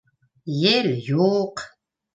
[0.61, 1.69] Ел юҡ.